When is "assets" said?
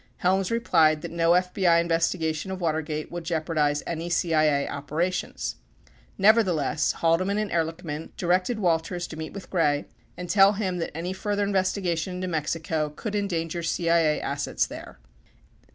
14.19-14.65